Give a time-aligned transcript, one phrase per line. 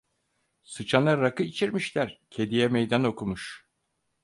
[0.63, 3.67] Sıçana rakı içirmişler, kediye meydan okumuş.